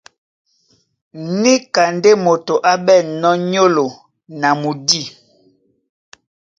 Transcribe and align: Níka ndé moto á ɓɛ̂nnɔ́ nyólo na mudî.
Níka 1.41 1.83
ndé 1.95 2.11
moto 2.25 2.53
á 2.71 2.73
ɓɛ̂nnɔ́ 2.85 3.33
nyólo 3.51 3.85
na 4.39 4.49
mudî. 4.61 5.01